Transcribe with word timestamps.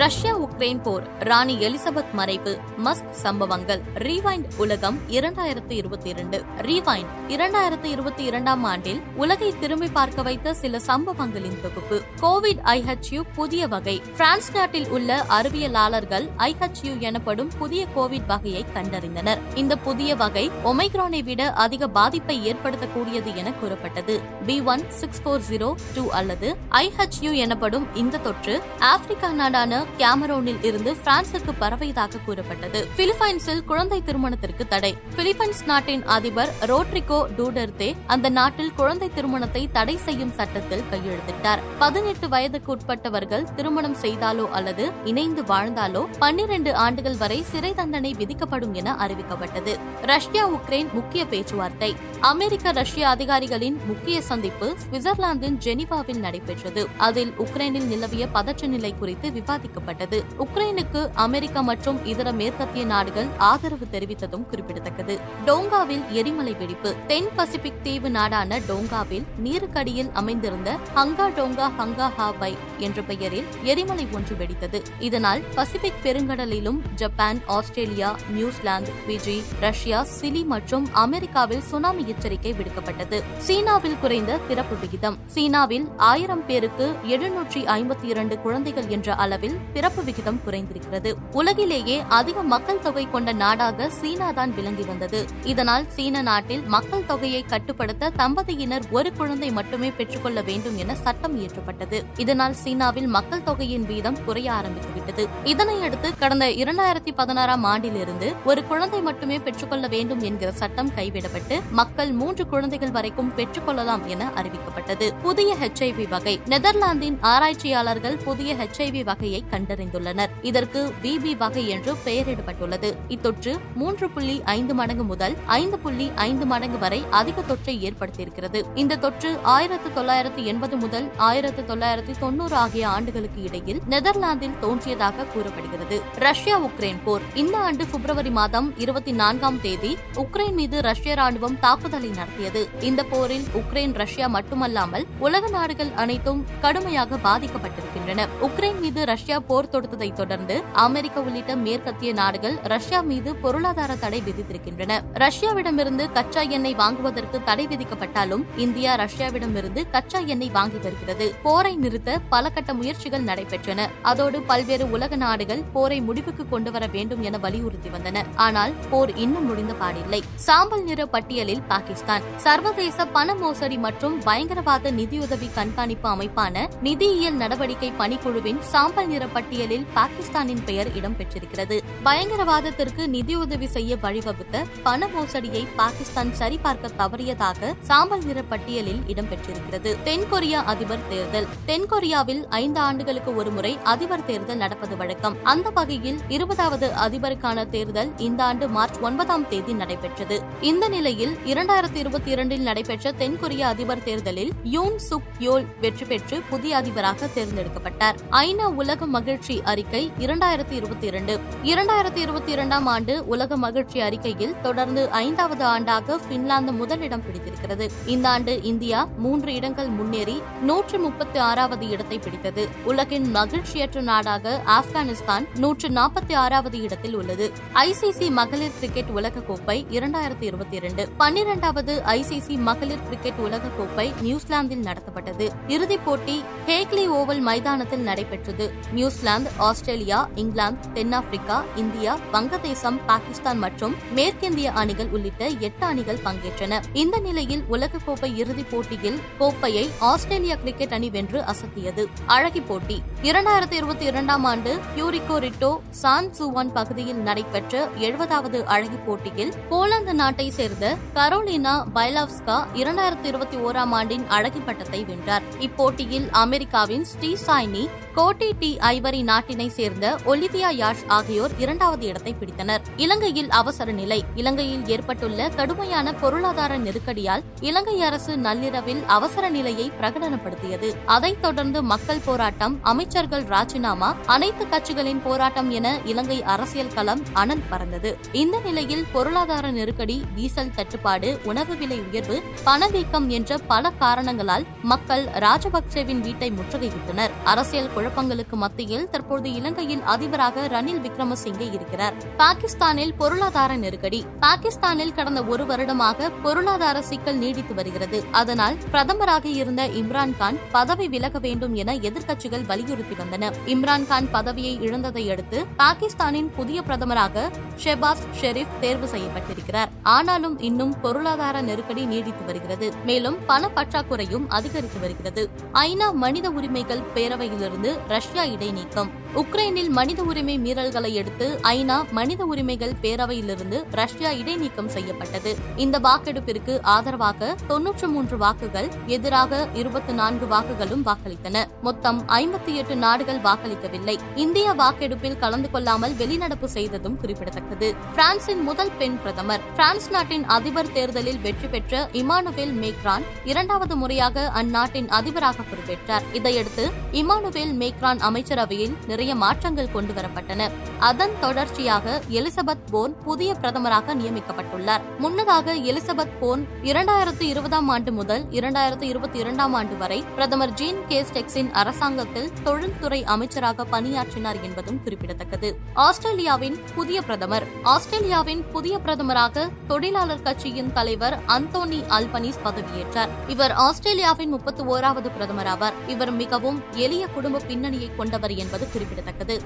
Russia 0.00 0.38
Ukraine 0.38 0.82
போர் 0.82 1.06
ராணி 1.18 1.54
Elizabeth 1.56 2.12
மறைவு 2.12 2.60
Musk 2.84 3.10
சம்பவங்கள் 3.10 3.82
ரீவைண்ட் 3.94 4.44
உலகம் 4.56 4.98
இரண்டாயிரத்து 5.08 5.70
இருபத்தி 5.70 6.08
இரண்டு. 6.08 6.44
ரீவைண்ட் 6.56 7.10
இரண்டாயிரத்து 7.28 7.84
இருபத்தி 7.84 8.24
இரண்டாம் 8.24 8.64
ஆண்டில் 8.64 9.00
உலகை 9.14 9.54
திரும்பி 9.60 9.88
பார்க்க 9.88 10.22
வைத்த 10.22 10.54
சில 10.54 10.78
சம்பவங்களின் 10.78 11.58
தொகுப்பு. 11.62 12.02
கோவிட் 12.20 12.60
ஐஹெச்யூ 12.64 13.20
புதிய 13.34 13.68
வகை. 13.68 14.02
பிரான்ஸ் 14.16 14.52
நாட்டில் 14.54 14.88
உள்ள 14.88 15.26
அறிவியலாளர்கள் 15.28 16.28
ஐஹெச்யூ 16.38 16.98
எனப்படும் 16.98 17.50
புதிய 17.58 17.86
கோவிட் 17.96 18.26
வகையை 18.26 18.64
கண்டறிந்தனர். 18.74 19.38
இந்த 19.54 19.76
புதிய 19.76 20.16
வகை 20.16 20.50
ஒமைக்ரானை 20.64 21.22
விட 21.22 21.52
அதிக 21.52 21.88
பாதிப்பை 21.88 22.52
ஏற்படுத்தக்கூடியது 22.52 23.34
என 23.34 23.52
கூறப்பட்டது. 23.52 24.20
B 24.46 24.60
one 24.60 24.90
six 24.90 25.22
four 25.22 25.42
zero 25.50 25.74
two 25.94 26.08
அல்லது 26.10 26.56
ஐஹெச்யூ 26.70 27.32
எனப்படும் 27.34 27.94
இந்த 27.94 28.18
தொற்று 28.18 28.62
ஆப்பிரிக்கா 28.78 29.32
நாடான 29.32 29.88
கேமரோனில் 29.98 30.64
இருந்து 30.64 30.96
பிரான்சுக்கு 30.96 31.52
பரவியதாக 31.60 32.18
கூறப்பட்டது. 32.26 32.86
பிலிப்பைன்ஸில் 32.96 33.64
குழந்தை 33.64 34.02
திருமணத்திற்கு 34.02 34.68
தடை. 34.68 34.96
பிலிப்பைன்ஸ் 35.16 35.64
நாட்டின் 35.66 36.04
அதிபர் 36.06 36.52
ரோட்ரிகோ 36.60 37.24
டூடர்தே 37.38 37.96
அந்த 38.06 38.28
நாட்டில் 38.28 38.74
குழந்தை 38.74 39.10
திருமணத்தை 39.14 39.68
தடை 39.72 39.96
செய்யும் 39.96 40.32
சட்டத்தில் 40.32 40.84
கையெழுத்திட்டார். 40.90 41.58
பதினெட்டு 41.78 42.28
வயதுக்கு 42.28 42.76
உட்பட்டவர்கள் 42.76 43.54
திருமணம் 43.54 43.96
செய்தாலோ 44.02 44.48
அல்லது 44.50 44.92
இணைந்து 45.04 45.44
வாழ்ந்தாலோ 45.44 46.06
பன்னிரண்டு 46.18 46.74
ஆண்டுகள் 46.74 47.16
வரை 47.16 47.42
சிறை 47.42 47.74
தண்டனை 47.74 48.14
விதிக்கப்படும் 48.18 48.74
என 48.74 48.96
அறிவிக்கப்பட்டது. 49.00 49.78
ரஷ்யா 50.02 50.48
உக்ரைன் 50.48 50.92
முக்கிய 50.92 51.26
பேச்சுவார்த்தை. 51.26 51.96
அமெரிக்க 52.20 52.72
ரஷ்ய 52.72 53.08
அதிகாரிகளின் 53.08 53.80
முக்கிய 53.86 54.22
சந்திப்பு 54.22 54.74
சுவிட்சர்லாந்தின் 54.90 55.58
ஜெனிவாவில் 55.64 56.18
நடைபெற்றது. 56.18 56.88
அதில் 56.96 57.34
உக்ரைனில் 57.38 57.86
நிலவிய 57.86 58.26
பதற்ற 58.26 58.66
நிலை 58.66 58.94
குறித்து 58.98 59.28
விவாதிக்கப்பட்டது. 59.28 59.79
உக்ரைனுக்கு 59.86 61.10
அமெரிக்கா 61.14 61.60
மற்றும் 61.60 62.04
இதர 62.04 62.32
மேற்கத்திய 62.32 62.84
நாடுகள் 62.84 63.26
ஆதரவு 63.38 63.86
தெரிவித்ததும் 63.92 64.46
குறிப்பிடத்தக்கது. 64.46 65.18
டோங்காவில் 65.46 66.08
எரிமலை 66.08 66.54
வெடிப்பு. 66.54 66.94
தென் 67.06 67.28
பசிபிக் 67.36 67.82
தீவு 67.82 68.10
நாடான 68.10 68.58
டோங்காவில் 68.58 69.24
நீருக்கடியில் 69.44 70.12
அமைந்திருந்த 70.12 70.76
ஹங்கா 70.94 71.28
டோங்கா 71.28 71.70
ஹங்கா 71.78 72.10
ஹாபை 72.18 72.56
என்ற 72.78 73.02
பெயரில் 73.02 73.44
எரிமலை 73.62 74.06
ஒன்று 74.12 74.36
வெடித்தது. 74.36 74.82
இதனால் 74.98 75.42
Pacific 75.54 76.00
பெருங்கடலிலும் 76.02 76.80
Japan 76.94 77.40
Australia 77.46 78.16
New Zealand 78.28 78.92
Fiji 79.08 79.42
Russia 79.60 80.06
Chile 80.20 80.44
மற்றும் 80.44 80.88
அமெரிக்காவில் 80.92 81.60
சுனாமி 81.60 82.08
எச்சரிக்கை 82.08 82.52
விடுக்கப்பட்டது. 82.52 83.22
சீனாவில் 83.38 83.98
குறைந்த 84.00 84.38
பிறப்பு 84.48 84.76
விகிதம். 84.76 85.18
சீனாவில் 85.26 85.88
ஆயிரம் 85.96 86.46
பேருக்கு 86.46 86.94
எழுநூற்றி 87.08 87.58
ஐம்பத்தி 87.76 88.04
இரண்டு 88.04 88.38
குழந்தைகள் 88.38 88.88
என்ற 88.88 89.14
அளவில் 89.14 89.59
பிறப்பு 89.72 90.04
விகிதம் 90.04 90.40
குறைந்திருக்கிறது. 90.46 91.14
உலகிலேயே 91.32 92.02
அதிக 92.08 92.42
மக்கள் 92.42 92.80
தொகை 92.80 93.10
கொண்ட 93.10 93.32
நாடாக 93.32 93.88
சீனா 93.88 94.30
தான் 94.30 94.54
விளங்கி 94.54 94.82
வந்தது. 94.82 95.24
இதனால் 95.44 95.84
சீன 95.88 96.22
நாட்டில் 96.22 96.62
மக்கள் 96.62 97.06
தொகையை 97.06 97.42
கட்டுப்படுத்த 97.42 98.10
தம்பதியினர் 98.16 98.82
ஒரு 98.90 99.12
குழந்தை 99.12 99.50
மட்டுமே 99.50 99.90
பெற்றுக்கொள்ள 99.90 100.40
வேண்டும் 100.42 100.76
என 100.76 100.94
சட்டம் 100.94 101.40
இயற்றப்பட்டது. 101.40 102.02
இதனால் 102.16 102.54
சீனாவில் 102.54 103.06
மக்கள் 103.06 103.42
தொகையின் 103.42 103.86
வீதம் 103.86 104.24
குறைய 104.24 104.52
ஆரம்பித்துவிட்டது 104.52 105.26
இதனையடுத்து 105.44 106.18
கடந்த 106.18 106.46
இரண்டாயிரத்தி 106.46 107.12
பதினாறாம் 107.14 107.64
ஆண்டிலிருந்து 107.64 108.34
ஒரு 108.44 108.64
குழந்தை 108.64 109.00
மட்டுமே 109.00 109.38
பெற்றுக்கொள்ள 109.38 109.86
வேண்டும் 109.86 110.20
என்கிற 110.20 110.52
சட்டம் 110.52 110.90
கைவிடப்பட்டு 110.96 111.60
மக்கள் 111.70 112.12
மூன்று 112.12 112.46
குழந்தைகள் 112.46 112.90
வரைக்கும் 112.90 113.32
பெற்றுக்கொள்ளலாம் 113.36 114.06
என 114.06 114.30
அறிவிக்கப்பட்டது. 114.36 115.12
புதிய 115.22 115.56
ஹெச்ஐவி 115.62 116.08
வகை. 116.08 116.40
நெதர்லாந்தின் 116.46 117.18
ஆராய்ச்சியாளர்கள் 117.20 118.16
புதிய 118.16 118.54
ஹெச்ஐவி 118.54 119.04
வகையை 119.04 119.44
கண்டறிந்துள்ளனர். 119.50 120.30
இதற்கு 120.42 120.92
விபி 121.02 121.36
வகை 121.36 121.68
என்று 121.68 121.94
பெயரிடப்பட்டுள்ளது. 122.04 122.96
இத்தொற்று 123.08 123.58
மூன்று 123.74 124.10
புள்ளி 124.10 124.42
ஐந்து 124.44 124.74
மடங்கு 124.74 125.04
முதல் 125.04 125.36
ஐந்து 125.46 125.78
புள்ளி 125.78 126.12
ஐந்து 126.14 126.46
மடங்கு 126.46 126.78
வரை 126.78 127.04
அதிக 127.10 127.40
தொற்றை 127.40 127.74
ஏற்படுத்தியிருக்கிறது. 127.88 128.62
இந்த 128.74 128.96
தொற்று 128.96 129.38
ஆயிரத்து 129.42 129.92
தொள்ளாயிரத்து 129.92 130.44
எண்பது 130.44 130.76
முதல் 130.76 131.10
ஆயிரத்து 131.16 131.64
தொள்ளாயிரத்து 131.64 132.14
தொன்னூறு 132.18 132.56
ஆகிய 132.56 132.88
ஆண்டுகளுக்கு 132.88 133.42
இடையில் 133.42 133.80
நெதர்லாந்தில் 133.88 134.58
தோன்றியதாக 134.60 135.24
கூறப்படுகிறது. 135.24 136.00
ரஷ்யா 136.18 136.58
உக்ரைன் 136.60 137.02
போர் 137.04 137.22
இந்த 137.34 137.58
ஆண்டு 137.58 137.86
பிப்ரவரி 137.86 138.30
மாதம் 138.30 138.78
இருபத்தி 138.78 139.12
நான்காம் 139.12 139.60
தேதி 139.60 139.96
உக்ரைன் 140.14 140.52
மீது 140.52 140.80
ரஷ்ய 140.80 141.14
ராணுவம் 141.14 141.58
தாக்குதலை 141.60 142.08
நடத்தியது. 142.08 142.68
இந்த 142.80 143.04
போரில் 143.04 143.44
உக்ரைன் 143.54 143.94
ரஷ்யா 143.94 144.26
மட்டுமல்லாமல் 144.26 145.06
உலக 145.18 145.48
நாடுகள் 145.48 145.90
அனைத்தும் 145.96 146.44
கடுமையாக 146.60 147.16
பாதிக்கப்பட்டிருக்கின்றன. 147.16 148.28
உக்ரைன் 148.42 148.80
மீது 148.80 149.04
ரஷ்யா 149.04 149.39
போர் 149.40 149.68
தொடுத்ததை 149.68 150.12
தொடர்ந்து 150.12 150.62
அமெரிக்க 150.72 151.20
உள்ளிட்ட 151.20 151.56
மேற்கத்திய 151.56 152.12
நாடுகள் 152.12 152.56
ரஷ்யா 152.62 153.00
மீது 153.00 153.36
பொருளாதார 153.36 153.96
தடை 153.96 154.22
விதித்திருக்கின்றன. 154.26 155.00
ரஷ்யாவிடமிருந்து 155.14 156.12
கச்சா 156.12 156.40
எண்ணெய் 156.40 156.74
வாங்குவதற்கு 156.74 157.42
தடை 157.42 157.66
விதிக்கப்பட்டாலும் 157.66 158.44
இந்தியா 158.56 158.94
ரஷ்யாவிடமிருந்து 158.94 159.90
கச்சா 159.90 160.18
எண்ணெய் 160.18 160.50
வாங்கி 160.50 160.76
வருகிறது. 160.76 161.34
போரை 161.42 161.76
நிறுத்த 161.76 162.18
பல 162.28 162.48
கட்ட 162.48 162.74
முயற்சிகள் 162.74 163.24
நடைபெற்றன. 163.24 163.88
அதோடு 164.02 164.42
பல்வேறு 164.42 164.90
உலக 164.90 165.16
நாடுகள் 165.16 165.62
போரை 165.72 166.00
முடிவுக்கு 166.00 166.48
கொண்டு 166.48 166.72
வர 166.72 166.86
வேண்டும் 166.86 167.22
என 167.22 167.38
வலியுறுத்தி 167.38 167.88
வந்தன. 167.88 168.24
ஆனால் 168.36 168.72
போர் 168.90 169.16
இன்னும் 169.16 169.46
முடிந்த 169.46 169.74
பாடில்லை. 169.80 170.22
சாம்பல் 170.34 170.84
நிற 170.84 171.06
பட்டியலில் 171.06 171.62
பாகிஸ்தான். 171.62 172.22
சர்வதேச 172.36 173.04
பண 173.04 173.34
மோசடி 173.34 173.76
மற்றும் 173.76 174.22
பயங்கரவாத 174.22 174.90
நிதியுதவி 174.90 175.50
கண்காணிப்பு 175.54 176.08
அமைப்பான 176.08 176.68
நிதியியல் 176.82 177.34
நடவடிக்கை 177.34 177.92
பணிக்குழுவின் 177.98 178.58
சாம்பல் 178.60 179.06
நிற 179.06 179.26
பட்டியலில் 179.32 179.86
பாகிஸ்தானின் 179.94 180.64
பெயர் 180.64 180.88
இடம்பெற்றிருக்கிறது. 180.88 181.80
பயங்கரவாதத்திற்கு 182.04 183.06
நிதியுதவி 183.06 183.66
செய்ய 183.66 183.96
வழிவகுத்த 184.02 184.64
பண 184.82 185.06
மோசடியை 185.06 185.66
பாகிஸ்தான் 185.76 186.34
சரிபார்க்க 186.34 186.90
தவறியதாக 186.98 187.74
சாம்பல் 187.80 188.24
நிற 188.24 188.42
பட்டியலில் 188.42 189.00
இடம்பெற்றிருக்கிறது. 189.06 189.96
தென்கொரியா 190.04 190.62
அதிபர் 190.72 191.08
தேர்தல். 191.08 191.46
தென்கொரியாவில் 191.66 192.42
ஐந்து 192.48 192.80
ஆண்டுகளுக்கு 192.80 193.36
ஒருமுறை 193.36 193.78
அதிபர் 193.84 194.24
தேர்தல் 194.24 194.56
நடப்பது 194.56 194.96
வழக்கம். 194.96 195.36
அந்த 195.42 195.70
வகையில் 195.70 196.18
இருபதாவது 196.28 196.92
அதிபருக்கான 197.08 197.68
தேர்தல் 197.68 198.12
இந்த 198.16 198.44
ஆண்டு 198.44 198.68
மார்ச் 198.68 198.98
ஒன்பதாம் 199.00 199.48
தேதி 199.48 199.72
நடைபெற்றது. 199.72 200.42
இந்த 200.60 200.88
நிலையில் 200.88 201.36
இரண்டாயிரத்தி 201.44 201.94
இருபத்தி 201.94 202.30
இரண்டில் 202.30 202.60
நடைபெற்ற 202.60 203.12
தென்கொரிய 203.18 203.60
அதிபர் 203.60 204.02
தேர்தலில் 204.02 204.52
யூன் 204.64 204.98
சுக் 205.10 205.28
யோல் 205.38 205.64
வெற்றி 205.80 206.04
பெற்று 206.04 206.42
புதிய 206.50 206.76
அதிபராக 206.76 207.28
தேர்ந்தெடுக்கப்பட்டார். 207.34 208.16
ஐநா 208.30 208.64
உலக 208.64 209.06
மகிழ்ச்சி 209.20 209.62
அறிக்கை 209.62 210.12
இரண்டாயிரத்தி 210.18 210.70
இருபத்தி 210.70 211.06
இரண்டு. 211.06 211.40
இரண்டாயிரத்தி 211.62 212.16
இருபத்தி 212.16 212.52
இரண்டாம் 212.52 212.86
ஆண்டு 212.86 213.26
உலக 213.26 213.56
மகிழ்ச்சி 213.56 214.00
அறிக்கையில் 214.00 214.60
தொடர்ந்து 214.62 215.10
ஐந்தாவது 215.10 215.64
ஆண்டாக 215.64 216.18
பின்லாந்து 216.28 216.72
முதலிடம் 216.72 217.24
பிடித்திருக்கிறது. 217.24 217.90
இந்த 218.06 218.28
ஆண்டு 218.28 218.62
இந்தியா 218.62 219.08
மூன்று 219.18 219.54
இடங்கள் 219.54 219.88
முன்னேறி 219.88 220.42
நூற்று 220.62 220.98
முப்பத்தி 220.98 221.38
ஆறாவது 221.38 221.88
இடத்தை 221.88 222.18
பிடித்தது. 222.18 222.68
உலகின் 222.84 223.34
மகிழ்ச்சியற்ற 223.34 224.00
நாடாக 224.00 224.62
ஆப்கானிஸ்தான் 224.66 225.48
நூற்று 225.54 225.88
நாற்பத்தி 225.88 226.34
ஆறாவது 226.34 226.80
இடத்தில் 226.80 227.14
உள்ளது. 227.14 227.52
ஐசிசி 227.74 228.30
மகளிர் 228.30 228.78
கிரிக்கெட் 228.80 229.18
உலகக்கோப்பை 229.18 229.84
இரண்டாயிரத்தி 229.90 230.42
இருபத்தி 230.42 230.76
இரண்டு. 230.76 231.08
பன்னிரெண்டாவது 231.16 232.02
ஐசிசி 232.06 232.58
மகளிர் 232.58 233.02
கிரிக்கெட் 233.02 233.44
உலகக்கோப்பை 233.44 234.12
நியூசிலாந்தில் 234.20 234.82
நடத்தப்பட்டது. 234.82 235.50
இறுதிப் 235.68 236.04
போட்டி 236.04 236.44
ஹேக்லி 236.66 237.08
ஓவல் 237.08 237.40
மைதானத்தில் 237.40 238.00
நடைபெற்றது. 238.00 238.72
நியூசிலாந்து 239.10 239.50
ஆஸ்திரேலியா 239.56 240.28
இங்கிலாந்து 240.34 240.88
தென்னாப்பிரிக்கா 240.92 241.64
இந்தியா 241.76 242.18
வங்கதேசம் 242.32 243.00
பாகிஸ்தான் 243.06 243.58
மற்றும் 243.58 243.94
மேற்கிந்திய 244.14 244.64
அணிகள் 244.64 245.08
உள்ளிட்ட 245.08 245.48
எட்டு 245.48 245.84
அணிகள் 245.86 246.18
பங்கேற்றன. 246.24 246.82
இந்த 246.92 247.18
நிலையில் 247.18 247.64
உலகக்கோப்பை 247.70 248.36
இறுதிப் 248.36 248.70
போட்டியில் 248.70 249.20
கோப்பையை 249.38 249.90
ஆஸ்திரேலியா 249.98 250.54
கிரிக்கெட் 250.54 250.92
அணி 250.92 251.10
வென்று 251.10 251.40
அசத்தியது. 251.40 252.06
அழகி 252.26 252.60
போட்டி. 252.60 253.02
இரண்டாயிரத்தி 253.22 253.72
இருபத்தி 253.72 254.04
இரண்டாம் 254.04 254.44
ஆண்டு 254.44 254.80
பியூரிகோ 254.96 255.34
ரிட்டோ 255.38 255.78
சான் 255.90 256.30
சுவான் 256.38 256.72
பகுதியில் 256.72 257.16
நடைபெற்ற 257.16 257.88
எழுபதாவது 257.98 258.64
அழகி 258.64 258.96
போட்டியில் 258.96 259.52
போலந்து 259.68 260.14
நாட்டை 260.14 260.50
சேர்ந்த 260.50 260.96
கரோலினா 261.14 261.84
பைலாவ்ஸ்கா 261.94 262.66
இரண்டாயிரத்தி 262.74 263.24
இருபத்தி 263.24 263.56
ஓராம் 263.56 263.90
ஆண்டின் 263.90 264.28
அழகி 264.28 264.58
பட்டத்தை 264.58 265.04
வென்றார். 265.04 265.42
இப்போட்டியில் 265.58 266.30
அமெரிக்காவின் 266.30 267.04
ஸ்டீ 267.04 267.36
சாய்னி 267.46 267.88
கோட்டி 268.16 268.50
டி 268.58 268.76
ஐவரி 268.80 269.22
நாட்டினை 269.24 269.68
சேர்ந்த 269.68 270.18
ஒலிவியா 270.26 270.70
யாஷ் 270.70 271.04
ஆகியோர் 271.06 271.50
இரண்டாவது 271.58 272.06
இடத்தை 272.06 272.34
பிடித்தனர். 272.40 272.80
இலங்கையில் 272.96 273.50
அவசர 273.50 273.92
நிலை. 273.92 274.24
இலங்கையில் 274.34 274.86
ஏற்பட்டுள்ள 274.86 275.48
கடுமையான 275.48 276.12
பொருளாதார 276.12 276.78
நெருக்கடியால் 276.78 277.42
இலங்கை 277.60 278.02
அரசு 278.02 278.36
நள்ளிரவில் 278.38 279.04
அவசர 279.06 279.48
நிலையை 279.48 279.92
பிரகடனப்படுத்தியது. 280.00 280.94
அதைத் 281.06 281.42
தொடர்ந்து 281.42 281.82
மக்கள் 281.82 282.20
போராட்டம் 282.24 282.78
அமைச்சர்கள் 283.10 283.46
ராஜினாமா 283.54 284.08
அனைத்து 284.26 284.64
கட்சிகளின் 284.72 285.20
போராட்டம் 285.22 285.70
என 285.70 285.86
இலங்கை 286.04 286.36
அரசியல் 286.42 286.92
களம் 286.94 287.22
அனல் 287.32 287.62
பறந்தது. 287.70 288.10
இந்த 288.32 288.56
நிலையில் 288.60 289.02
பொருளாதார 289.12 289.70
நெருக்கடி 289.70 290.16
டீசல் 290.34 290.70
தட்டுப்பாடு 290.74 291.40
உணவு 291.44 291.76
விலை 291.76 291.98
உயர்வு 292.00 292.36
பணவீக்கம் 292.64 293.26
என்ற 293.28 293.58
பல 293.72 293.90
காரணங்களால் 294.02 294.66
மக்கள் 294.82 295.24
ராஜபக்சேவின் 295.24 296.20
வீட்டை 296.20 296.50
முற்றுகையிட்டனர். 296.50 297.34
அரசியல் 297.44 297.90
குழப்பங்களுக்கு 297.96 298.58
மத்தியில் 298.64 299.08
தற்போது 299.10 299.52
இலங்கையின் 299.52 300.04
அதிபராக 300.04 300.66
ரணில் 300.66 301.02
விக்ரமசிங்கே 301.06 301.68
இருக்கிறார். 301.72 302.14
பாகிஸ்தானில் 302.36 303.14
பொருளாதார 303.14 303.76
நெருக்கடி. 303.76 304.22
பாகிஸ்தானில் 304.40 305.14
கடந்த 305.14 305.42
ஒரு 305.42 305.66
வருடமாக 305.66 306.30
பொருளாதார 306.46 307.02
சிக்கல் 307.02 307.42
நீடித்து 307.42 307.74
வருகிறது. 307.74 308.24
அதனால் 308.30 308.78
பிரதமராக 308.92 309.44
இருந்த 309.44 309.88
இம்ரான்கான் 310.02 310.62
பதவி 310.72 311.08
விலக 311.08 311.38
வேண்டும் 311.48 311.74
என 311.74 311.98
எதிர்க்கட்சிகள் 312.08 312.66
வலியுறுத்தி 312.66 312.98
வந்தன 313.02 313.52
இம்ரான்கான் 313.66 314.28
பதவியை 314.30 314.82
இழந்ததை 314.82 315.30
அடுத்து 315.30 315.66
பாகிஸ்தானின் 315.76 316.50
புதிய 316.56 316.80
பிரதமராக 316.80 317.50
ஷெபாஸ் 317.84 318.24
ஷெரீப் 318.40 318.78
தேர்வு 318.80 319.06
செய்யப்பட்டிருக்கிறார். 319.06 319.88
ஆனாலும் 320.02 320.58
இன்னும் 320.58 321.00
பொருளாதார 321.00 321.60
நெருக்கடி 321.60 322.04
நீடித்து 322.04 322.44
வருகிறது. 322.44 322.92
மேலும் 323.04 323.36
பண 323.46 323.70
பற்றாக்குறையும் 323.76 324.46
அதிகரித்து 324.48 325.00
வருகிறது. 325.00 325.50
ஐநா 325.72 326.12
மனித 326.12 326.50
உரிமைகள் 326.50 327.02
பேரவையிலிருந்து 327.14 327.98
ரஷ்யா 328.08 328.44
இடைநீக்கம். 328.44 329.19
உக்ரைனில் 329.34 329.88
மனித 329.88 330.22
உரிமை 330.22 330.58
மீறல்களை 330.58 331.18
அடுத்து 331.18 331.60
ஐநா 331.62 332.10
மனித 332.10 332.44
உரிமைகள் 332.44 332.94
பேரவையிலிருந்து 333.02 333.84
ரஷ்யா 333.90 334.30
இடைநீக்கம் 334.30 334.88
செய்யப்பட்டது. 334.88 335.56
இந்த 335.76 335.98
வாக்கெடுப்பிற்கு 335.98 336.82
ஆதரவாக 336.82 337.56
தொன்னூற்று 337.66 338.08
மூன்று 338.08 338.36
வாக்குகள் 338.36 338.88
எதிராக 339.06 339.68
இருபத்தி 339.74 340.12
நான்கு 340.12 340.46
வாக்குகளும் 340.46 341.04
வாக்களித்தன. 341.06 341.64
மொத்தம் 341.82 342.28
ஐம்பத்தி 342.28 342.74
எட்டு 342.74 342.96
நாடுகள் 342.96 343.38
வாக்களிக்கவில்லை. 343.38 344.18
இந்திய 344.34 344.72
வாக்கெடுப்பில் 344.72 345.38
கலந்து 345.38 345.70
கொள்ளாமல் 345.70 346.12
வெளிநடப்பு 346.12 346.64
செய்ததும் 346.64 347.20
குறிப்பிடத்தக்கது. 347.20 347.94
பிரான்சின் 348.14 348.62
முதல் 348.62 348.92
பெண் 348.98 349.20
பிரதமர் 349.22 349.60
பிரான்ஸ் 349.74 350.10
நாட்டின் 350.10 350.44
அதிபர் 350.44 350.92
தேர்தலில் 350.92 351.40
வெற்றி 351.40 351.66
பெற்ற 351.66 352.08
இமானுவேல் 352.12 352.74
மேக்ரான் 352.82 353.22
இரண்டாவது 353.44 353.96
முறையாக 353.96 354.50
அந்நாட்டின் 354.54 355.08
அதிபராக 355.08 355.62
பொறுப்பேற்றார். 355.62 356.22
இதையடுத்து 356.32 356.90
இமானுவேல் 357.12 357.74
மேக்ரான் 357.84 358.18
அமைச்சரவையில் 358.18 359.18
நிறைய 359.20 359.38
மாற்றங்கள் 359.38 359.88
கொண்டுவரப்பட்டன 359.94 360.70
அதன் 360.98 361.30
தொடர்ச்சியாக 361.40 362.22
எலிசபெத் 362.30 362.86
போன் 362.90 363.22
புதிய 363.24 363.56
பிரதமராக 363.62 364.14
நியமிக்கப்பட்டுள்ளார். 364.14 365.00
முன்னதாக 365.18 365.74
எலிசபெத் 365.74 366.38
போன் 366.40 366.66
இரண்டாயிரத்து 366.82 367.42
இருபதாம் 367.42 367.88
ஆண்டு 367.88 368.12
முதல் 368.12 368.44
இரண்டாயிரத்து 368.50 369.02
இருபத்தி 369.02 369.38
இரண்டாம் 369.38 369.74
ஆண்டு 369.74 369.96
வரை 369.96 370.24
பிரதமர் 370.34 370.72
ஜீன் 370.72 370.96
கேஸ்டெக்ஸின் 371.08 371.70
அரசாங்கத்தில் 371.70 372.50
தொழில்துறை 372.62 373.24
அமைச்சராக 373.24 373.84
பணியாற்றினார் 373.84 374.60
என்பதும் 374.60 375.02
குறிப்பிடத்தக்கது. 375.02 375.76
ஆஸ்திரேலியாவின் 375.94 376.80
புதிய 376.94 377.22
பிரதமர். 377.22 377.66
ஆஸ்திரேலியாவின் 377.82 378.64
புதிய 378.72 379.00
பிரதமராக 379.04 379.68
தொழிலாளர் 379.88 380.42
கட்சியின் 380.42 380.92
தலைவர் 380.92 381.38
அந்தோனி 381.46 382.00
அல்பனீஸ் 382.08 382.62
பதவியேற்றார். 382.64 383.28
இவர் 383.48 383.72
ஆஸ்திரேலியாவின் 383.72 384.48
முப்பத்தி 384.48 384.82
ஓராவது 384.82 385.28
பிரதமர் 385.36 385.66
ஆவார். 385.66 386.08
இவர் 386.08 386.30
மிகவும் 386.30 386.82
எளிய 386.92 387.26
குடும்ப 387.26 387.58
பின்னணியை 387.58 388.10
கொண்டவர் 388.16 388.50
என்பது 388.50 388.68
குறிப்பிடத்தக்கது. 388.70 389.08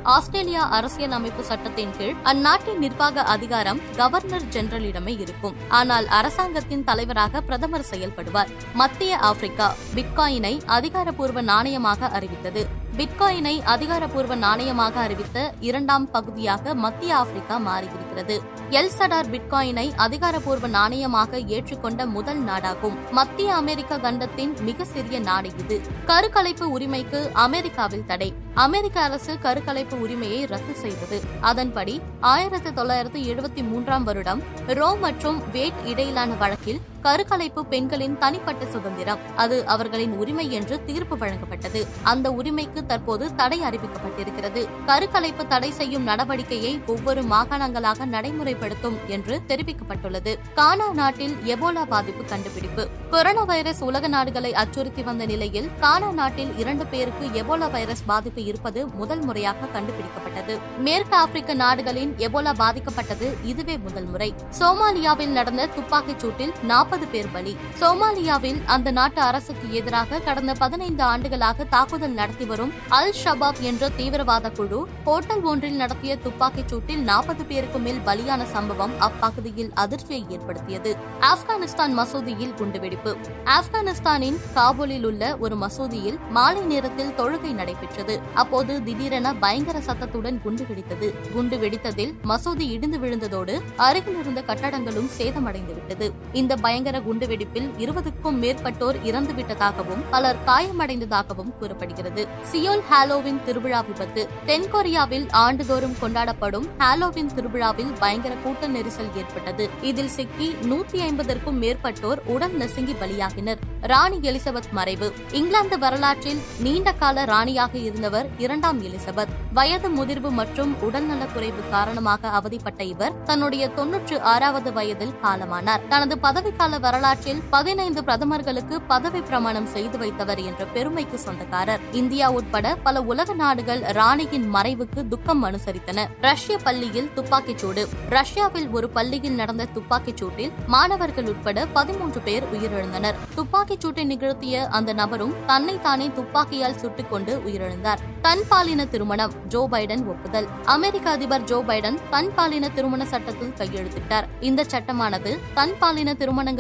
ஆஸ்திரேலியா 0.02 0.69
அரசியல் 0.69 1.11
அமைப்பு 1.11 1.44
சட்டத்தின் 1.44 1.91
கீழ் 1.99 2.14
அந்நாட்டின் 2.23 2.79
நிர்வாக 2.79 3.23
அதிகாரம் 3.23 3.81
கவர்னர் 3.96 4.43
ஜெனரலிடமே 4.43 5.20
இருக்கும். 5.20 5.55
ஆனால் 5.69 6.06
அரசாங்கத்தின் 6.06 6.85
தலைவராக 6.85 7.41
பிரதமர் 7.41 7.87
செயல்படுவார். 7.91 8.49
மத்திய 8.75 9.19
ஆப்பிரிக்கா 9.19 9.75
பிட்காயினை 9.94 10.61
அதிகாரப்பூர்வ 10.67 11.43
நாணயமாக 11.43 12.08
அறிவித்தது. 12.11 12.82
பிட்காயினை 12.99 13.62
அதிகாரப்பூர்வ 13.62 14.37
நாணயமாக 14.37 14.94
அறிவித்த 14.94 15.55
இரண்டாம் 15.61 16.11
பகுதியாக 16.11 16.75
மத்திய 16.75 17.17
ஆப்பிரிக்கா 17.17 17.56
மாறியிருக்கிறது. 17.58 18.37
எல் 18.70 18.91
சடார் 18.99 19.31
பிட்காயினை 19.31 19.93
அதிகாரப்பூர்வ 19.96 20.69
நாணயமாக 20.69 21.41
ஏற்றுக்கொண்ட 21.46 22.06
முதல் 22.06 22.43
நாடாகும். 22.44 22.96
மத்திய 23.11 23.55
அமெரிக்க 23.55 23.99
கண்டத்தின் 23.99 24.56
மிக 24.61 24.85
சிறிய 24.85 25.19
நாடு 25.19 25.50
இது. 25.58 25.81
கருக்கலைப்பு 26.06 26.70
உரிமைக்கு 26.70 27.31
அமெரிக்காவில் 27.32 28.06
தடை. 28.06 28.32
அமெரிக்க 28.55 29.00
அரசு 29.00 29.38
கருக்கலைப்பு 29.43 30.00
உரிமையை 30.00 30.44
ரத்து 30.44 30.75
செய்தது. 30.75 31.20
அதன்படி 31.41 32.00
ஆயிரத்தி 32.20 32.70
தொள்ளாயிரத்தி 32.70 33.23
எழுபத்தி 33.32 33.69
மூன்றாம் 33.69 34.05
வருடம் 34.05 34.43
ரோ 34.67 34.94
மற்றும் 34.94 35.50
வேட் 35.52 35.81
இடையிலான 35.85 36.32
வழக்கில் 36.35 36.81
கருக்கலைப்பு 37.05 37.65
பெண்களின் 37.65 38.19
தனிப்பட்ட 38.19 38.67
சுதந்திரம். 38.67 39.19
அது 39.37 39.67
அவர்களின் 39.67 40.12
உரிமை 40.12 40.53
என்று 40.53 40.85
தீர்ப்பு 40.85 41.17
வழங்கப்பட்டது. 41.17 41.87
அந்த 42.03 42.31
உரிமைக்கு 42.31 42.87
தற்போது 42.87 43.35
தடை 43.35 43.61
அறிவிக்கப்பட்டிருக்கிறது. 43.61 44.69
கருக்கலைப்பு 44.87 45.47
தடை 45.47 45.71
செய்யும் 45.71 46.06
நடவடிக்கையை 46.06 46.85
ஒவ்வொரு 46.87 47.23
மாகாணங்களாக 47.23 48.06
நடைமுறைப்படுத்தும் 48.06 48.97
என்று 49.06 49.41
தெரிவிக்கப்பட்டுள்ளது. 49.49 50.39
கானா 50.55 50.93
நாட்டில் 50.93 51.35
எபோலா 51.35 51.85
பாதிப்பு 51.85 52.25
கண்டுபிடிப்பு. 52.25 52.89
கொரோனா 53.11 53.43
வைரஸ் 53.43 53.83
உலக 53.83 54.09
நாடுகளை 54.09 54.55
அச்சுறுத்தி 54.55 55.03
வந்த 55.03 55.27
நிலையில் 55.27 55.71
கானா 55.81 56.12
நாட்டில் 56.12 56.56
இரண்டு 56.56 56.87
பேருக்கு 56.87 57.29
எபோலா 57.43 57.71
வைரஸ் 57.71 58.03
பாதிப்பு 58.06 58.45
இருப்பது 58.45 58.87
முதல் 58.87 59.21
முறையாக 59.21 59.67
கண்டுபிடிக்கப்பட்டது. 59.67 60.59
மேற்கு 60.79 61.17
ஆப்பிரிக்க 61.17 61.55
நாடுகளின் 61.55 62.15
எபோலா 62.17 62.55
பாதிக்கப்பட்டது 62.59 63.35
இதுவே 63.43 63.79
முதல் 63.79 64.05
முறை. 64.05 64.35
சோமாலியாவில் 64.59 65.33
நடந்த 65.39 65.67
துப்பாக்கிச் 65.67 66.25
சூட்டில் 66.25 66.53
நாற்பது 66.62 66.93
நாற்பது 66.94 67.12
பேர் 67.12 67.32
பலி. 67.32 67.52
சோமாலியாவில் 67.81 68.58
அந்த 68.64 68.88
நாட்டு 68.91 69.20
அரசுக்கு 69.20 69.67
எதிராக 69.79 70.19
கடந்த 70.19 70.52
பதினைந்து 70.61 71.02
ஆண்டுகளாக 71.02 71.64
தாக்குதல் 71.64 72.12
நடத்தி 72.19 72.44
வரும் 72.44 72.73
அல் 72.88 73.14
ஷபாப் 73.23 73.61
என்ற 73.61 73.88
தீவிரவாத 73.88 74.50
குழு 74.50 74.81
ஹோட்டல் 75.05 75.43
ஒன்றில் 75.43 75.79
நடத்திய 75.81 76.17
துப்பாக்கிச் 76.17 76.69
சூட்டில் 76.73 77.02
நாற்பது 77.08 77.44
பேருக்கு 77.44 77.79
மேல் 77.79 77.99
பலியான 78.06 78.44
சம்பவம் 78.44 78.94
அப்பகுதியில் 78.99 79.73
அதிர்ச்சியை 79.75 80.20
ஏற்படுத்தியது. 80.29 80.93
ஆப்கானிஸ்தான் 81.31 81.96
மசூதியில் 82.00 82.55
குண்டுவெடிப்பு 82.61 83.14
ஆப்கானிஸ்தானின் 83.56 84.38
காபூலில் 84.55 85.08
உள்ள 85.11 85.37
ஒரு 85.37 85.58
மசூதியில் 85.64 86.20
மாலை 86.31 86.62
நேரத்தில் 86.75 87.12
தொழுகை 87.19 87.52
நடைபெற்றது. 87.55 88.17
அப்போது 88.35 88.82
திடீரென 88.85 89.35
பயங்கர 89.35 89.81
சத்தத்துடன் 89.81 90.41
குண்டு 90.43 90.67
வெடித்தது. 90.70 91.11
குண்டு 91.32 91.56
வெடித்ததில் 91.56 92.14
மசூதி 92.32 92.69
இடிந்து 92.76 92.99
விழுந்ததோடு 92.99 93.56
அருகில் 93.88 94.20
இருந்த 94.20 94.43
கட்டடங்களும் 94.52 95.11
சேதமடைந்துவிட்டது. 95.19 96.08
இந்த 96.32 96.52
பயங்கர 96.56 96.82
பயங்கர 96.84 97.12
குண்டுவெடிப்பில் 97.12 97.69
இருபதுக்கும் 97.78 98.38
மேற்பட்டோர் 98.42 98.96
இறந்துவிட்டதாகவும் 99.04 100.02
பலர் 100.10 100.36
காயமடைந்ததாகவும் 100.46 101.56
கூறப்படுகிறது. 101.58 102.28
சியோல் 102.52 102.82
ஹாலோவின் 102.90 103.42
திருவிழா 103.44 103.81
விபத்து 103.81 104.28
தென்கொரியாவில் 104.46 105.26
ஆண்டுதோறும் 105.31 105.96
கொண்டாடப்படும் 106.02 106.66
ஹாலோவின் 106.78 107.31
திருவிழாவில் 107.34 107.92
பயங்கர 107.98 108.34
கூட்ட 108.34 108.69
நெரிசல் 108.69 109.16
ஏற்பட்டது. 109.16 109.70
இதில் 109.81 110.08
சிக்கி 110.08 110.56
நூத்தி 110.62 111.00
ஐம்பதற்கும் 111.00 111.60
மேற்பட்டோர் 111.60 112.19
உடல் 112.26 112.52
நசுங்கி 112.52 112.92
பலியாகினர். 112.92 113.56
ராணி 113.81 114.19
எலிசபெத் 114.19 114.70
மறைவு 114.72 115.12
இங்கிலாந்து 115.32 115.79
வரலாற்றில் 115.79 116.43
நீண்ட 116.58 116.93
கால 116.93 117.24
ராணியாக 117.24 117.79
இருந்தவர் 117.79 118.29
இரண்டாம் 118.38 118.82
எலிசபெத். 118.82 119.34
வயது 119.53 119.88
முதிர்வு 119.88 120.31
மற்றும் 120.31 120.76
உடல்நலக்குறைவு 120.82 121.70
காரணமாக 121.70 122.29
அவதிப்பட்ட 122.29 122.84
இவர் 122.84 123.22
தன்னுடைய 123.22 123.69
தொன்னூற்று 123.69 124.20
ஆறாவது 124.20 124.72
வயதில் 124.72 125.12
காலமானார். 125.22 125.81
தனது 125.88 126.19
பதவிக்கால 126.22 126.73
வரலாற்றில் 126.81 127.43
பதினைந்து 127.50 128.02
பிரதமர்களுக்கு 128.02 128.78
பதவி 128.86 129.20
பிரமாணம் 129.20 129.66
செய்து 129.66 129.98
வைத்தவர் 129.98 130.44
என்ற 130.44 130.64
பெருமைக்கு 130.64 131.19
சொந்தக்காரர். 131.19 131.81
இந்தியா 131.93 132.31
உட்பட 132.31 132.74
பல 132.74 133.02
உலக 133.02 133.34
நாடுகள் 133.34 133.81
ராணியின் 133.81 134.54
மறைவுக்கு 134.54 135.08
துக்கம் 135.08 135.44
அனுசரித்தன. 135.44 136.06
ரஷ்ய 136.20 136.58
பள்ளியில் 136.58 137.10
துப்பாக்கிச் 137.14 137.58
சூடு. 137.58 137.88
ரஷ்யாவில் 138.08 138.69
ஒரு 138.69 138.88
பள்ளியில் 138.88 139.34
நடந்த 139.34 139.64
துப்பாக்கிச் 139.64 140.16
சூட்டில் 140.16 140.52
மாணவர்கள் 140.66 141.26
உட்பட 141.26 141.66
பதிமூன்று 141.66 142.20
பேர் 142.20 142.44
உயிரிழந்தனர். 142.52 143.14
துப்பாக்கிச் 143.34 143.81
சூட்டை 143.81 144.04
நிகழ்த்திய 144.04 144.66
அந்த 144.66 144.93
நபரும் 144.93 145.34
தன்னை 145.46 145.81
தானே 145.81 146.10
துப்பாக்கியால் 146.14 146.78
சுட்டுக் 146.78 147.10
கொண்டு 147.10 147.43
உயிரிழந்தார். 147.46 147.98
தன் 148.22 148.43
பாலின 148.48 148.86
திருமணம் 148.86 149.32
ஜோ 149.48 149.69
பைடன் 149.70 150.06
ஒப்புதல். 150.06 150.48
அமெரிக்க 150.64 151.10
அதிபர் 151.10 151.44
ஜோ 151.44 151.62
பைடன் 151.62 151.98
தன் 152.10 152.34
பாலின 152.34 152.69
திருமண 152.69 153.04
சட்டத்தில் 153.04 153.54
கையெழுத்திட்டார். 153.56 154.24
இந்த 154.40 154.64
சட்டமானது 154.64 155.38
தன் 155.54 155.74
பாலின 155.78 156.14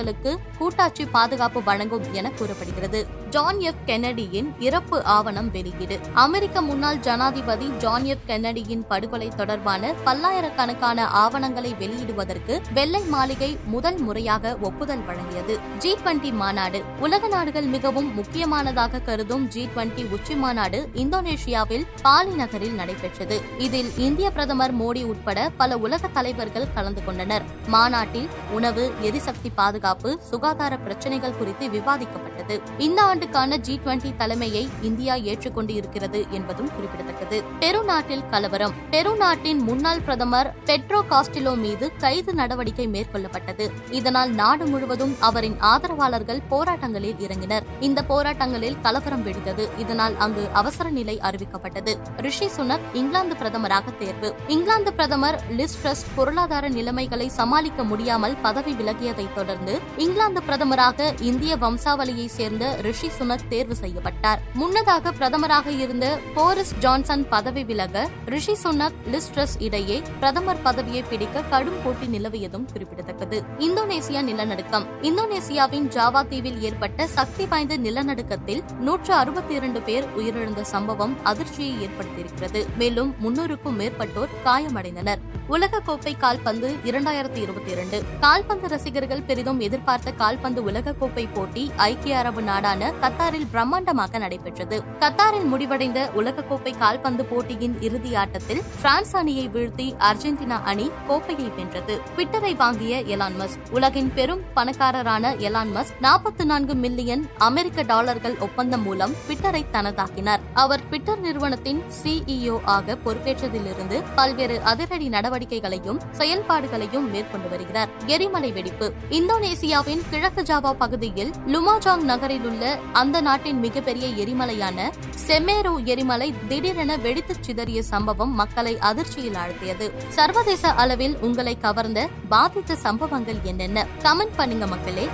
திருமணங்களுக்கு 0.04 0.32
கூட்டாட்சி 0.58 1.04
பாதுகாப்பு 1.16 1.60
வழங்கும் 1.68 2.06
என 2.12 2.30
கூறப்படுகிறது. 2.38 3.00
ஜான் 3.34 3.60
எஃப் 3.60 3.80
கென்னடியின் 3.86 4.48
இறப்பு 4.58 5.04
ஆவணம் 5.04 5.50
வெளியீடு. 5.50 6.00
அமெரிக்க 6.12 6.62
முன்னாள் 6.62 6.98
ஜனாதிபதி 6.98 7.68
ஜான் 7.78 8.04
எஃப் 8.04 8.24
கென்னடியின் 8.26 8.86
படுகொலை 8.88 9.28
தொடர்பான 9.28 9.94
பல்லாயிரக்கணக்கான 10.04 11.06
ஆவணங்களை 11.08 11.74
வெளியிடுவதற்கு 11.80 12.60
வெள்ளை 12.74 13.02
மாளிகை 13.02 13.58
முதல் 13.66 13.96
முறையாக 13.96 14.56
ஒப்புதல் 14.60 15.02
வழங்கியது. 15.08 15.58
ஜி 15.78 15.94
டுவெண்டி 15.94 16.32
மாநாடு 16.32 16.82
உலக 17.00 17.28
நாடுகள் 17.28 17.64
மிகவும் 17.64 18.14
முக்கியமானதாக 18.14 19.00
கருதும் 19.00 19.48
ஜி 19.48 19.68
டுவெண்டி 19.76 20.10
உச்சி 20.10 20.34
மாநாடு 20.34 20.88
இந்தோனேஷியாவில் 20.94 21.02
இந்தோனேசியாவில் 21.04 21.86
பாலி 22.02 22.30
நகரில் 22.30 22.74
நடைபெற்றது. 22.74 23.40
இதில் 23.58 23.98
இந்திய 23.98 24.30
பிரதமர் 24.30 24.76
மோடி 24.76 25.04
உட்பட 25.04 25.50
பல 25.56 25.78
உலக 25.78 26.08
தலைவர்கள் 26.08 26.72
கலந்து 26.74 27.04
கொண்டனர். 27.04 27.42
மாநாட்டில் 27.66 28.28
உணவு 28.50 28.92
எரிசக்தி 29.00 29.50
பாதுகாப்பு 29.54 30.18
சுகாதார 30.20 30.76
பிரச்சினைகள் 30.76 31.36
குறித்து 31.36 31.66
விவாதிக்கப்பட்டது. 31.66 32.60
இந்த 32.78 33.12
ஆண்டுக்கான 33.24 33.56
ஜி 33.56 33.80
டுவெண்டி 33.84 34.16
தலைமையை 34.16 34.68
இந்தியா 34.82 35.14
ஏற்றுக்கொண்டு 35.14 35.74
இருக்கிறது 35.74 36.26
என்பதும் 36.30 36.74
குறிப்பிடத்தக்கது. 36.74 37.42
பெரு 37.58 37.84
நாட்டில் 37.84 38.26
கலவரம். 38.30 38.72
பெரு 38.90 39.16
நாட்டின் 39.16 39.58
முன்னாள் 39.58 40.00
பிரதமர் 40.00 40.54
பெட்ரோ 40.64 41.02
காஸ்டிலோ 41.10 41.56
மீது 41.56 41.96
கைது 41.96 42.34
நடவடிக்கை 42.34 42.88
மேற்கொள்ளப்பட்டது. 42.88 43.70
இதனால் 43.90 44.30
நாடு 44.30 44.66
முழுவதும் 44.66 45.16
அவரின் 45.20 45.60
ஆதரவாளர்கள் 45.60 46.40
போராட்டங்களில் 46.50 47.14
இறங்கினர். 47.18 47.62
இந்த 47.80 48.04
போராட்டங்களில் 48.08 48.80
கலவரம் 48.82 49.26
வெடித்தது. 49.26 49.68
இதனால் 49.78 50.16
அங்கு 50.18 50.48
அவசர 50.52 50.90
நிலை 50.90 51.20
அறிவிக்கப்பட்டது. 51.22 51.96
ரிஷி 52.16 52.46
சுனக் 52.46 52.80
இங்கிலாந்து 52.92 53.36
பிரதமராக 53.42 53.96
தேர்வு. 53.98 54.34
இங்கிலாந்து 54.46 54.92
பிரதமர் 54.92 55.42
லிஸ்ட்ரஸ் 55.56 56.04
பொருளாதார 56.14 56.68
நிலைமைகளை 56.68 57.28
சமாளிக்க 57.28 57.84
முடியாமல் 57.84 58.36
பதவி 58.36 58.72
விலகியதைத் 58.72 59.34
தொடர்ந்து 59.34 59.80
இங்கிலாந்து 59.96 60.42
பிரதமராக 60.48 61.20
இந்திய 61.20 61.56
வம்சாவளியைச் 61.56 62.30
சேர்ந்த 62.30 62.76
ரிஷி 62.82 63.08
சுனக் 63.18 63.48
தேர்வு 63.48 63.74
செய்யப்பட்டார். 63.74 64.40
முன்னதாக 64.54 65.10
பிரதமராக 65.10 65.78
இருந்த 65.78 66.18
போரிஸ் 66.34 66.74
ஜான்சன் 66.78 67.28
பதவி 67.28 67.64
விலக 67.64 68.08
ரிஷி 68.26 68.56
சுனக் 68.64 68.98
லிஸ்ட்ரஸ் 69.12 69.56
இடையே 69.58 70.02
பிரதமர் 70.18 70.62
பதவியை 70.62 71.02
பிடிக்க 71.02 71.42
கடும் 71.42 71.82
போட்டி 71.84 72.06
நிலவியதும் 72.06 72.66
குறிப்பிடத்தக்கது. 72.72 73.42
இந்தோனேசியா 73.58 74.22
நிலநடுக்கம். 74.22 74.86
இந்தோனேசியாவின் 75.02 75.88
ஜாவா 75.96 76.28
தீவில் 76.28 76.60
ஏற்பட்ட 76.60 77.06
சக்தி 77.06 77.46
வாய்ந்த 77.46 77.78
நிலநடுக்கத்தில் 77.78 78.62
நூற்று 78.78 79.14
அறுபத்தி 79.14 79.54
இரண்டு 79.54 79.82
பேர் 79.82 80.04
உயிரிழந்த 80.16 80.60
சம்பவம் 80.60 81.16
அதிர்ச்சியை 81.22 81.86
ஏற்படுத்தியிருக்கிறது. 81.86 82.66
மேலும் 82.76 83.14
முன்னூறுக்கும் 83.24 83.78
மேற்பட்டோர் 83.78 84.34
காயமடைந்தனர். 84.44 85.18
உலகக்கோப்பை 85.48 86.16
கால்பந்து 86.16 86.76
இரண்டாயிரத்தி 86.84 87.36
இருபத்தி 87.36 87.70
இரண்டு. 87.70 88.02
கால்பந்து 88.20 88.68
ரசிகர்கள் 88.68 89.22
பெரிதும் 89.22 89.60
எதிர்பார்த்த 89.60 90.10
கால்பந்து 90.10 90.62
உலகக்கோப்பை 90.62 91.28
போட்டி 91.34 91.72
ஐக்கிய 91.76 92.18
அரபு 92.18 92.42
நாடான 92.42 92.92
கத்தாரில் 93.02 93.46
பிரம்மாண்டமாக 93.52 94.18
நடைபெற்றது. 94.18 94.82
கத்தாரில் 95.00 95.44
முடிவடைந்த 95.44 96.10
உலகக்கோப்பை 96.16 96.78
கால்பந்து 96.78 97.24
போட்டியின் 97.24 97.80
இறுதி 97.80 98.14
ஆட்டத்தில் 98.14 98.62
பிரான்ஸ் 98.80 99.16
அணியை 99.16 99.48
வீழ்த்தி 99.48 99.94
அர்ஜென்டினா 99.98 100.62
அணி 100.62 100.90
கோப்பையை 101.06 101.48
வென்றது. 101.48 102.00
ட்விட்டரை 102.16 102.56
வாங்கிய 102.56 103.02
எலான் 103.02 103.38
மஸ்க் 103.38 103.70
உலகின் 103.70 104.12
பெரும் 104.14 104.40
பணக்காரரான 104.54 105.34
எலான் 105.34 105.76
மஸ்க் 105.76 106.02
நாற்பத்தி 106.02 106.44
நான்கு 106.44 106.74
மில்லியன் 106.74 107.30
அமெரிக்க 107.38 107.82
டாலர்கள் 107.82 108.38
ஒப்பந்தம் 108.38 108.82
மூலம் 108.82 109.12
ட்விட்டரை 109.12 109.64
தனதாக்கினார். 109.72 110.40
அவர் 110.54 110.84
ட்விட்டர் 110.84 111.20
நிறுவனத்தின் 111.20 111.82
சிஇஓ 112.02 112.60
ஆக 112.64 112.96
பொறுப்பேற்றதிலிருந்து 113.04 114.02
பல்வேறு 114.14 114.60
அதிரடி 114.62 115.08
நடவடிக்கைகளையும் 115.34 116.00
செயல்பாடுகளையும் 116.18 117.06
மேற்கொண்டு 117.10 117.48
வருகிறார். 117.48 117.88
எரிமலை 118.06 118.52
வெடிப்பு. 118.52 118.92
இந்தோனேசியாவின் 119.10 120.02
கிழக்கு 120.10 120.42
ஜாவா 120.42 120.72
பகுதியில் 120.72 121.32
லுமாஜாங் 121.46 122.04
நகரில் 122.10 122.44
உள்ள 122.44 122.78
அந்த 122.92 123.20
நாட்டின் 123.20 123.58
மிகப்பெரிய 123.58 124.24
எரிமலையான 124.24 124.90
செமேரோ 125.26 125.74
எரிமலை 125.84 126.34
திடீரென 126.48 126.96
வெடித்துச் 126.96 127.42
சிதறிய 127.42 127.82
சம்பவம் 127.82 128.34
மக்களை 128.34 128.78
அதிர்ச்சியில் 128.78 129.38
ஆழ்த்தியது. 129.44 129.88
சர்வதேச 130.08 130.72
அளவில் 130.82 131.16
உங்களை 131.20 131.56
கவர்ந்த 131.58 132.08
பாதித்த 132.28 132.76
சம்பவங்கள் 132.76 133.42
என்னென்ன? 133.42 133.86
கமெண்ட் 134.02 134.36
பண்ணுங்க 134.36 134.66
மக்களே. 134.66 135.08